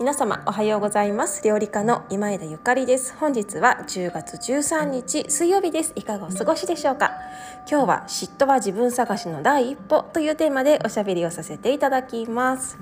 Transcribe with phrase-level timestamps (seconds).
[0.00, 1.44] 皆様おはようございます。
[1.44, 3.14] 料理家の今枝ゆかりです。
[3.16, 5.92] 本日は10月13日水曜日です。
[5.94, 7.12] いかがお過ごしでしょうか？
[7.70, 12.76] 今日は嫉妬は自分探しの第一歩というテーマでおしゃべりをさせていただきます。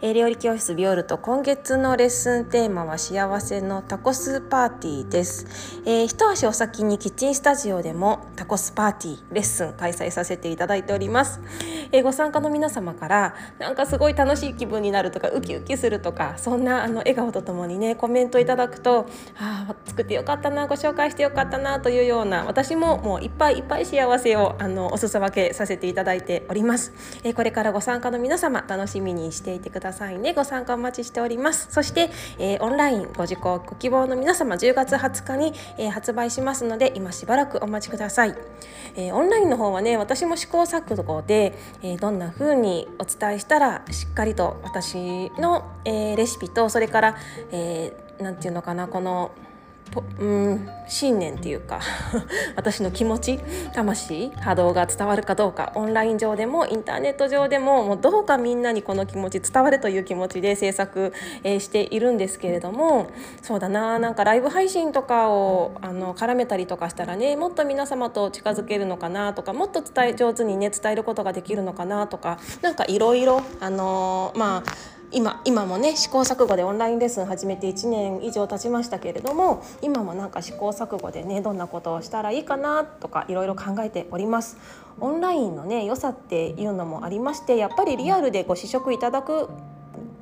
[0.00, 11.40] えー、料理教室ビオルト今月のレッスンテーマは幸せのタコスパーティーです、えー、一足お先にキッチンスタジオでもタコスパーティーレッスン開催させていただいております、
[11.92, 19.06] えー、ご参加の皆様からなんかすごい楽しい気分になるとかウキウキするとかそんなあの笑顔とともにねコメントいただくと
[19.38, 30.34] ああ作ってよかったなご紹介してよかったなというような私ももういっぱいいっぱい幸せをあのお裾分けさせていただいております、えこれからご参加の皆様楽しみにしていてくださいね。
[30.34, 31.68] ご参加お待ちしております。
[31.70, 38.34] そして、えー、オンラインご受講ご希望の皆様10月20日に、えー、発売しますので今しばらくお待ちください、
[38.96, 47.16] えー、オンラインの方はね私も試行錯誤で、えどんな風にお伝えしたらしっかりと私の、えレシピとそれから、
[47.50, 49.32] えー、て言うのかなこの
[50.18, 51.80] うん信念っていうか
[52.56, 53.38] 私の気持ち
[53.74, 61.12] 魂波動が伝わるかどうかオンライン上でもインターネット上でももうどうかみんなにこの気持ち伝わるという気持ちで制作、
[61.44, 63.08] えー、しているんですけれども
[63.42, 84.56] そうだななんかライブ配信とかをあの絡めたりとかしたらねもっと皆様と近づけるのかなとかもっと伝え上手にね伝えることができるのかなとか何かいろいろあのー、まあ今今もね試行錯誤でオンラインレッスン始めて1年以上経ちましたけれども今もなんか試行錯誤でねどんなことをしたらいいかなとかいろいろ考えております。
[85.00, 89.48] オンラインのね良さっていうのもありましてやっぱりリアルでご試食いただく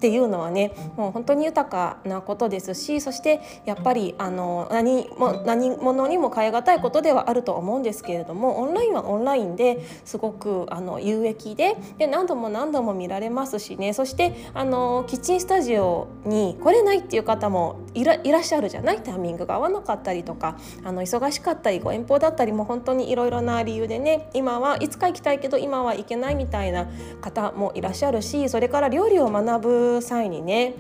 [0.01, 19.03] っていうのはねもう本当に豊かなことですしそしてやっぱりあの何も何者にも変え難いことではあると思うんですけれどもオンラインはオンラインですごくあの有益でで何度も何度も見られますしねそしてあのキッチンスタジオに来れないっていう方もいらっしゃるじゃない？
[19.03, 26.89] タイミングが合わなかったりとかあの忙しかったりご遠方だったりも本当にいろいろな理由でね今はいつか行きたいけど今は行けないみたいな
[27.21, 30.75] 方もいらっしゃるしそれから料理を学ぶ際にね、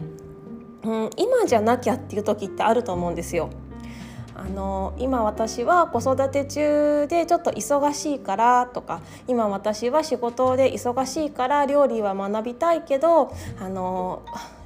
[0.84, 3.50] うん、今じゃなきゃっていう時ってあると思うんですよ。
[4.40, 14.22] あの今私は子育て中でちょっと忙しいからとか今私は仕事で忙しいから料理は学びたいけどあの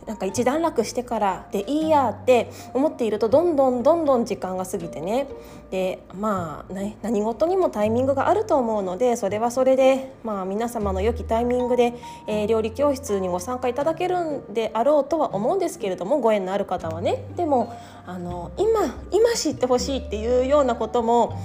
[0.06, 5.26] なんか一段落してからでいいやって思っているとどんどんどんどん時間が過ぎてね
[5.70, 11.94] でまあ、ね、何事にもタイミングがあると思うのでそれはそれで、まあ、皆様の良きタイミングで、
[12.26, 17.74] えー、料理教室にご参加いただけるんであろうとは思うんですけれどもご縁のある方はねでも
[18.06, 21.38] あの今今知ってほしいっていうようなことも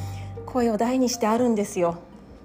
[0.46, 2.00] 声を大にしてあるんですよ。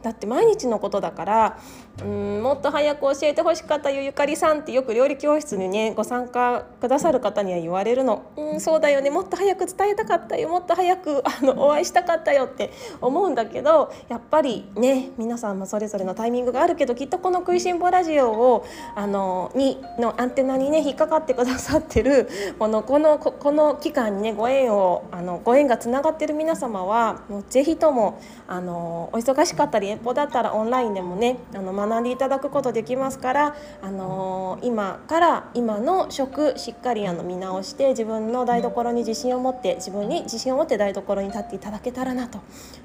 [0.05, 1.59] だって毎日のことだから
[2.03, 8.25] うんもっと早く教えてほしかったよゆかりさんってよく料理教室にねご参加くださる方には言われるの。
[8.37, 9.11] うんそうだよね。
[9.11, 10.49] もっと早く伝えたかったよ。
[10.49, 18.65] もっと早くあのお会いしたかったよって思うんだけどやっぱりね皆さんもそれぞれのタイミングがあるけどきっとこの「食いしん坊ラジオを」
[18.97, 22.29] あのにのアンテナにね引っかかってくださってる
[22.59, 28.19] このこのこの期間にねご縁をあのご縁がつながってる皆様はもうぜひとも
[28.49, 42.41] あのお忙しかったり遠方だったらオンラインでもねあの学んでいただくことできますから、あのー、今から今の食しっかりあの見直して自分の台所に自信を持って自分に自信を持って台所に立っていただけたらなと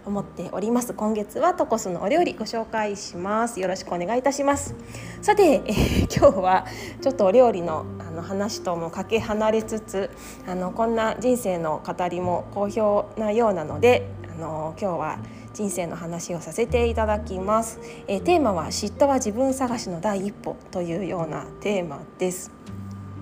[0.05, 0.93] 思っております。
[0.93, 3.59] 今月はトコスのお料理ご紹介します。
[3.59, 4.75] よろしくお願いいたします。
[5.21, 6.65] さて、えー、今日は
[7.01, 10.09] ちょっとお料理のあの話ともかけ離れつつ
[10.47, 15.19] あのこんな人生の語りも好評なようなのであの今日は
[15.53, 22.51] 人生の話をさせていただきます、えー、テーマは嫉妬は自分探しの第一歩というようなテーマです。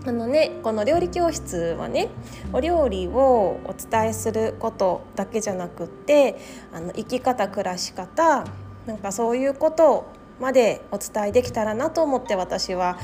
[0.05, 2.07] あのね、この料理教室はね
[2.53, 6.37] お料理をお伝えすることだけじゃなくって
[6.71, 8.45] あの生き方暮らし方
[8.85, 10.05] なんかそういうこと
[10.39, 12.97] までお伝えできたらなと思って私は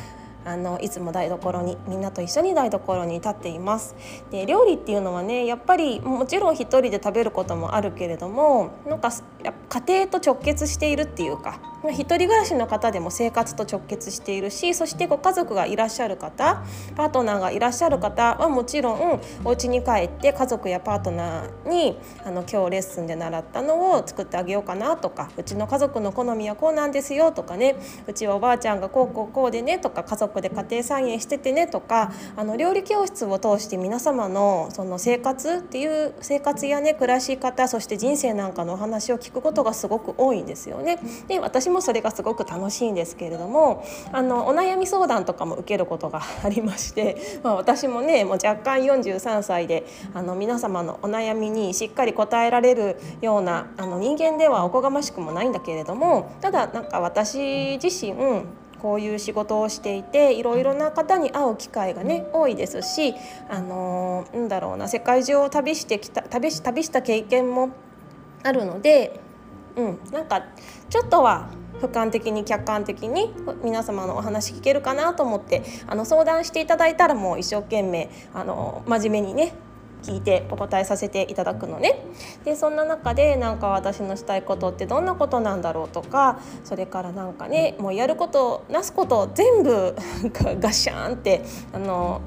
[0.46, 3.96] あのいつも台所にみんなと一緒に台所に立っています。
[4.32, 9.12] で料理っていうのはねやっぱりもちろん一人で食べることもあるけれどもなんか
[9.70, 11.60] 家庭と直結しているっていうか
[11.92, 16.64] 一人暮らしの方でも生活と直結しているしそしてご家族がいらっしゃる方
[16.96, 27.76] パートナーがいらっしゃる方はもちろんお家に帰って家族やパートナーにあの今日レッスンで習ったのを作ってあげようかなとかうちの家族の好みはこうなんですよとかね
[28.08, 41.00] うちはおばあちゃんがこうこうこうでねとか家族で家庭菜園しててねとかあの料理教室を通して皆様のその生活っていう生活やね暮らし方そして人生なんかのお話を聞くことがすごく多いんですよね。
[41.28, 58.14] で私もそれがすごく楽しいんですけれどもあのお悩み相談とかも受けることがありまして、まあ、私もねもう若干43歳であの皆様のお悩みにしっかり答えられるようなあの人間ではおこがましくもないんだけれどもただなんか私自身
[58.84, 63.16] こういう仕事をしていていろいろな方に会う機会がね多いですし、
[63.50, 67.70] あの、なんだろうな世界中を旅してきた旅し旅した経験も
[68.44, 69.22] あるので、
[69.78, 70.44] うん、なんか
[70.90, 71.48] ちょっとは
[71.84, 79.54] 俯瞰的に客観的に皆様のお話聞けるかなと思ってあの相談していただいたらもう一生懸命あの真面目にね
[80.04, 82.06] 聞いてお答えさせていただくのね。
[82.44, 89.96] でそんな中でなんか私のしたいことってどんなことなんだろうとかそれからなんかねもうやることなすこと全部
[90.60, 91.42] ガシャンって
[91.74, 92.22] あの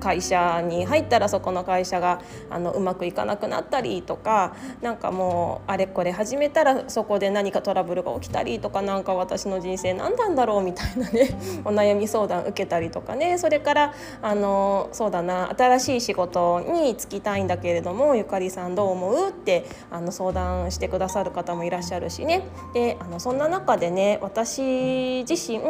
[0.00, 11.30] 会社に入ったらそこの会社があのうまくいかなくなったりとかなんかもうあれこれ始めたらそこで何かトラブルが起きたりとかなんか私の人生何なんだろうみたいなね
[11.64, 13.38] お悩み相談受けたりとかね。
[13.38, 19.28] それからあのそうだな新しい仕事に就きたいんだけれどもゆかりさんどう思う？
[19.30, 22.42] ってあの相談してくださる方もいらっしゃるしね。
[22.74, 25.60] であのそんな中でね私自身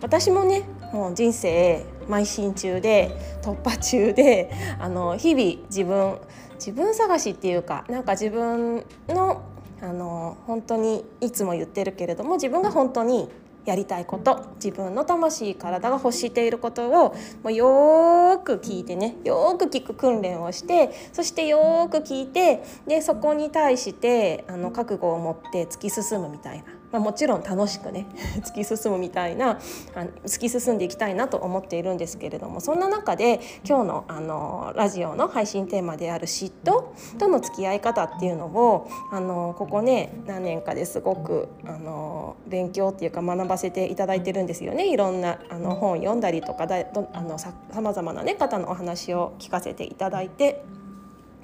[0.00, 0.62] 私もね
[0.92, 6.18] もう人生邁進中で突破中であの日々自分
[6.54, 9.42] 自分探しっていうかなんか自分の
[9.80, 13.28] あの本当にいつも言ってるけれども自分が本当に
[13.64, 26.81] やりたいこと自分の魂体が欲していることをもうよーく聞いてねよーく聞く訓練をしてそしてよーく聞いてでそこに対してあの覚悟を持って突き進むみたいな。
[26.92, 28.06] まあ、もちろん楽しくね
[28.44, 29.58] 突き進むみたいな
[29.94, 36.84] あの突き進んでいきたいなと思っているんですけれどもそんな中で今日のあのラジオの配信テーマである嫉妬
[37.18, 44.88] との付き合い方っていうのをあのここね何年かですごくあの勉強っていうか学ばせていただいてるんですよね。
[44.88, 50.62] いろんなあの本読んだりとかだあのさまざまな、ね、方のお話を聞かせていただいて。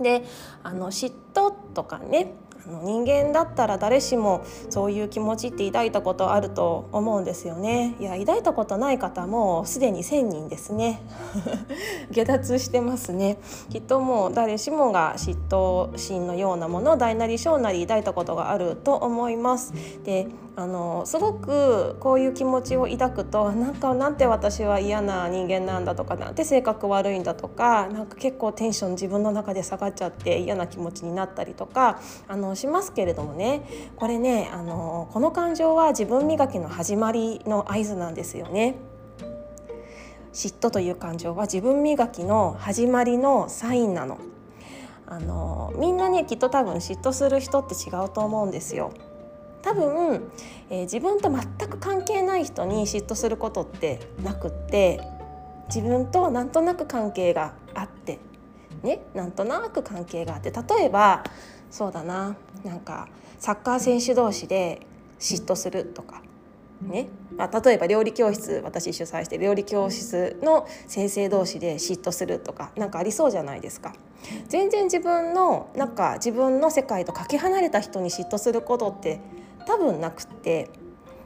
[0.00, 0.22] で
[0.62, 2.32] あの嫉妬とかね
[2.66, 7.94] 人間だったら誰しもそういう気持ちって抱いたことあると思うんですよね。
[8.00, 11.00] いや抱いたことない方もすでに1000人ですね。
[12.10, 13.38] 下脱してますね。
[13.70, 19.72] きっともう誰しもが嫉妬心のようなものを大なり小なり抱いたことがあると思います。
[20.04, 20.28] で
[20.58, 33.62] あのすごくこういう気持ちを抱くとなんかなんて私は嫌な人間なんだとかなんて性格悪いんだとかなんか結構テンション自分の中で下がっちゃって嫌な気持ちになったりとかあのしますけれどもね
[33.94, 38.74] これねあのこの感情は自分磨きの始まりの合図なんですよね。
[40.32, 44.18] 嫉妬という感情は自分磨きの始まりのサインなの。
[45.06, 48.90] あのみんなねきっと多分嫉妬する人って違うと思うんですよ。
[49.62, 50.30] 多分、
[50.70, 55.00] えー、自分と全く関係ない人に嫉妬することってなくって
[55.68, 58.18] 自分となんとなく関係があって
[58.82, 61.24] ねなんとなく関係があって例えば
[61.70, 64.86] そうだななんかサッカー選手同士で
[65.18, 66.22] 嫉妬するとか
[66.82, 73.94] ね、まあ、例えば料理教室私主催して料理教室の先生同士で嫉妬するとか何かありそうじゃないですか。
[74.48, 79.20] 全然自分のなんか自分の世界とかけ離れた人に嫉妬することって
[79.68, 80.70] 多分なくって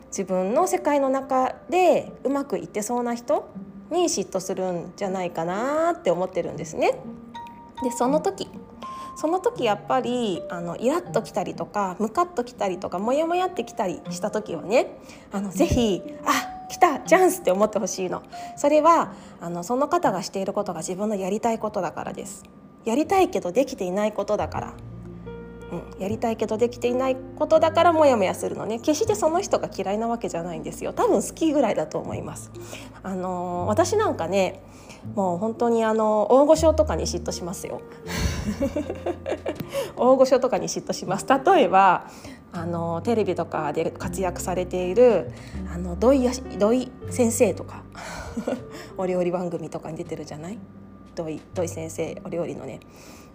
[0.08, 3.48] 自分の世界の中でうまくいってそうな人
[3.92, 6.98] に嫉妬するんじゃないかなって思ってるんですね。
[7.84, 8.48] でその時
[9.14, 14.98] その時やっぱりあのイラッときたりとかムカッときたりとかモヤモヤってきたりした時はね
[15.30, 18.24] あのぜひあ来たチャンスって思ってほしいの。
[18.56, 22.42] それはあのその方がしていることが自分のやりたいことだからです。
[22.84, 24.74] やりたいけどできていないことだから。
[25.72, 28.78] うん、やりたいけどできていないことだからモヤモヤするのね。
[28.78, 30.92] 決してその人が嫌いなわけじゃないんですよ。
[30.92, 32.50] 多分好きぐらいだと思います。
[33.02, 34.62] あのー、私なんかね
[35.14, 37.80] もう本当にあの大御所とかに嫉妬しますよ。
[39.96, 41.26] 大御所とかに嫉妬します。
[41.26, 42.06] 例えば
[42.52, 45.32] あのテレビとかで活躍されている
[45.74, 47.82] あの土井土井先生とか
[48.98, 50.58] お料理番組とかに出てるじゃない？
[51.14, 52.80] 土井土井先生お料理のね。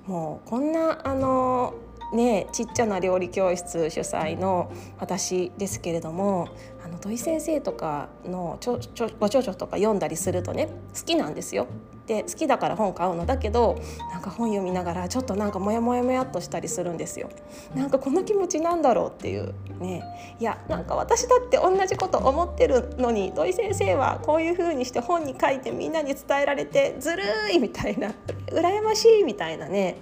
[0.06, 1.74] もうこんなあの
[2.14, 6.50] ねちっちゃな料理教室主催の私ですけれども
[6.84, 11.68] あの土井先生とかのちょちょご著書とか読んだりするとね好きなんですよ。
[12.08, 13.78] で好きだから本買うのだけど
[14.12, 17.30] なんか本読みながらちょっとなんかモヤモヤモヤっとしたりするんですよ。
[17.76, 20.04] なんかこの気持ちなんだろうっていうね
[20.40, 28.14] いやなんか私だって同じこと思ってるのに土井先生はこういう風にして本に書いてみんなに伝えられてずるいみたいな
[28.48, 29.98] 羨ましいみたいなね。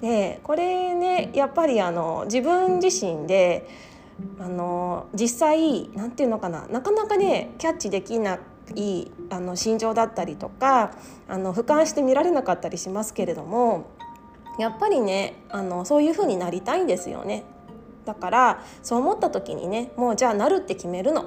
[0.00, 3.68] でこれねやっぱりあの自分自身で
[4.38, 8.38] あの実際なんていうのかななかなかねキャッチできな
[8.74, 10.92] いあの心情だったりとか
[11.28, 13.90] あの俯瞰して見られなかったりしますけれども
[14.58, 17.44] やっぱりねあのそういう風になりたいんですよね。
[18.04, 21.26] だからそう思った時にねもうじゃあなるって決めるの。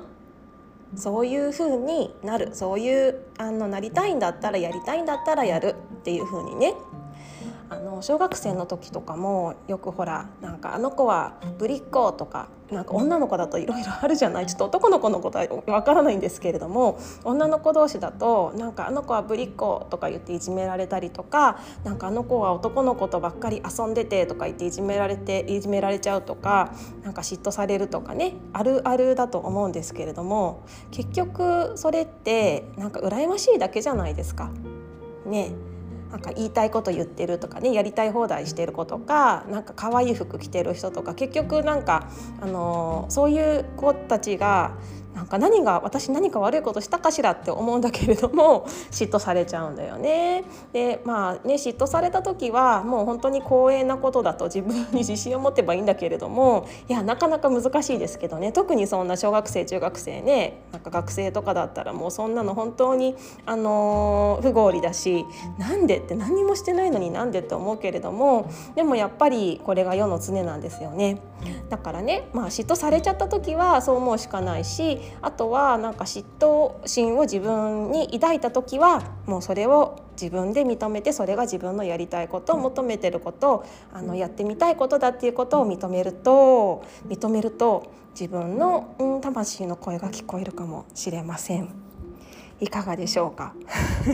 [0.96, 2.52] そういう風になる。
[2.54, 6.76] そういうあのなりたいんだったらやりたいんだったらやるっていう風にね
[7.70, 14.46] あの小学生の時とかもよくほらなんかあの子はぶりっ子とかなんか女の子だといろいろあるじゃない。
[14.46, 18.74] ちょっと男の子のことはわからないんですけれども女の子同士だとなん。
[18.74, 34.52] かあの子はぶりっ子とか言っていじめられたりとかなんかあの子は男の子とばっかり遊んでてとか言っていじめられていじめられちゃうとかなんか嫉妬されるとかねあるあるだと思うんですけれども結局それってなんか羨ましいだけじゃないですか。
[35.26, 35.52] ね
[36.12, 42.10] なんか言いたいこと言ってるとかねやりたい放題してる子とかなんか可愛い服着てる人とか結局なんか、
[42.42, 44.72] あの、そういう子たちが
[45.18, 50.44] なんか何が私何か悪いことしたかしらって思うんだけれども 嫉妬されちゃうんだよね。
[50.74, 63.16] でまあね嫉妬された時はもう本当に光栄なことだと自分に自信を持てばいいんだけれどもいやなかなか難しいですけどね特にそんな小学生中学生ねなんか学生とかだったらもうそんなの本当に、
[63.48, 65.26] あのー、不合理だし
[65.58, 71.18] なんでって何もしてないのになんでって思うけれどもでもやっぱりこれが世の常なんですよね。
[71.70, 91.70] だからね、まあ、嫉妬されちゃった時はそう思うしかないしあとはなんか嫉妬心を自分に抱いた時はもうそれを自分で認めてそれが自分のやりたいこと求めてることあのやってみたいことだっていうことを認めると認めると自分の、うん、魂の声が聞こえるかもしれません。
[92.60, 93.54] いかがでしょうか？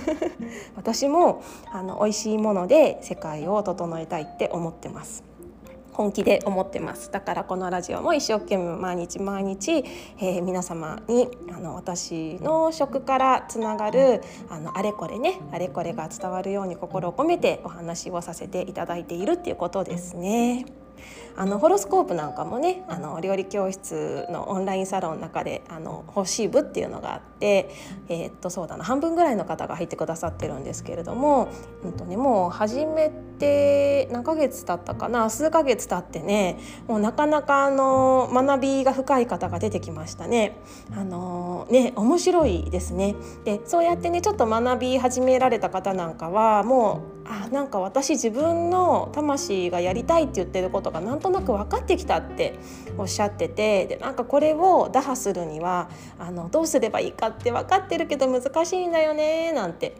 [0.75, 5.23] 私もあの美味しいもので世界を整えたいって思ってます。
[5.93, 9.71] 本気で思ってますだからこのラジオも一生懸命毎日毎日、
[10.19, 20.82] えー、皆様にあの私の食からつながるあのあれこれねあれこれが伝わるように心を込めてお話をさせていただいているっていうことですね。
[21.35, 27.69] あのホロスコープなんかもねあの料理教室のオンラインサロンの中であの欲しい部っていうのがあって、
[28.07, 31.49] えー、っとそうだな半分ぐらいの方が入ってくださってるんですけれども、
[31.83, 33.09] うんとね、もう始め
[33.39, 40.57] て何ヶ月経ったかな数ヶ月経ってねもうなかなかあの学びが深い方が出てきましたね。
[40.95, 52.55] あのね面白いですねでそうやってねちょっと学び始められた方なんかはもうあなんか私自分の魂がやりたいって言ってることがなんとなく分かってきたって
[52.97, 55.89] おっしゃっててでなんかこれを打破するには
[56.19, 59.95] あのどうすればいいかって分かってるけど難しいんだよねなんて。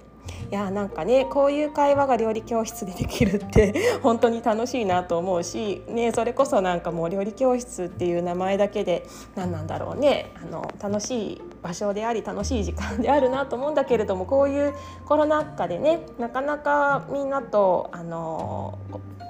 [0.51, 10.31] いやなんかねこういう会話が料理教室でできるって 本当に楽しいなと思うし、ね、それこそなんかもう料理教室っていう名前だけで何なんだろうね。
[10.41, 14.73] あの楽しい場所であり楽しい時間であるなと思うんだけれどもこういう
[15.05, 18.77] コロナ禍でねなかなかみんなとあの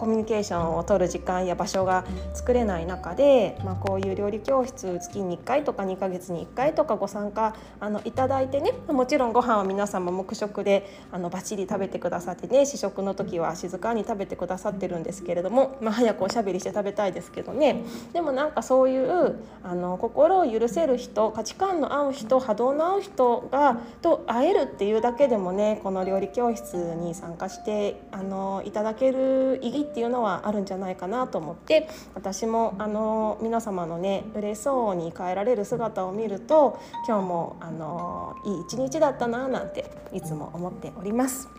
[0.03, 17.83] コミュニケーションを取る時間や場所が作れない中で、まあ、こういう料理教室月に1回とか2ヶ月に1回とかご参加あのいただいてねもちろんご飯は皆様黙食であのバッチリ食べてくださってね試食の時は静かに食べてくださってるんですけれども、まあ、早くおしゃべりして食べたいですけどね。
[18.11, 41.49] でもなんかそういうあの心を許せる人価値観の合う人人波動の合う人がと会えるっていうだけでもねこの料理教室に参加してあのいただける意義っていうのはあるんじゃないかなと思って私もあの皆様のね嬉しそうに変えられる姿を見ると今日もあのいい一日だったななんていつも思っております。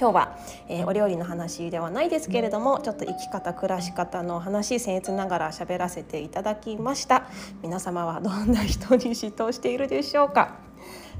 [0.00, 7.24] 今日は、えー、お料理の話ではないですけれどもちょっと生き方暮らし方の話僭越ながら喋らせていただきました。
[7.62, 10.69] 皆様はどんな人に嫉妬しているでしょうか？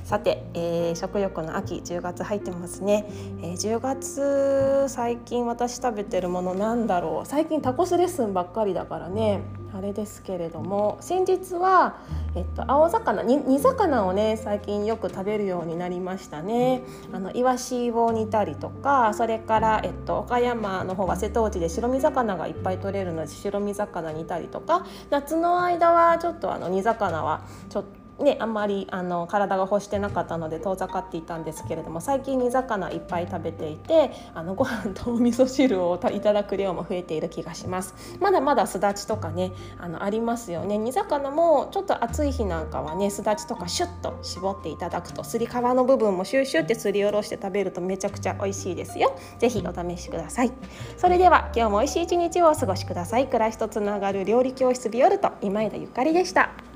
[0.05, 3.07] さて、えー、食欲の秋10月入ってますね、
[3.43, 7.27] えー、10月最近私食べてるものなんだろう。
[7.27, 9.43] 最近タコスレッスンばっかりだからね。
[9.73, 10.99] あれですけれども。
[11.01, 11.99] 先日は、
[12.35, 16.83] えっと、青魚煮魚をね最近よく食べるようになりましたね。
[17.13, 37.95] あのイワシを煮たりとかそれから、えっと、岡山の方は瀬戸内で白身魚がいっぱい取れるので白身魚煮たりとか夏の間はちょっとあの煮魚はちょっとね、あんまりあの体が欲してなかったので遠ざかっていたんですけれども最近煮魚いっぱい食べていてあのご飯とお味噌汁をいただく量も増えている気がします。
[38.21, 40.79] まだまだすだちとかねあのありますよね。
[40.79, 49.17] 煮魚もちょっと暑い日なんかはねすだちとかシュッと絞っていただくとすり皮の部分もシューシューってすりおろして食べるとめちゃくちゃ美味しいですよ。
[49.39, 50.53] ぜひお試しください。
[50.97, 53.27] それでは今日も美味しい一日をお過ごしください。
[53.27, 56.70] 暮らしとつながる料理教室ビオルト今枝ゆかりでした。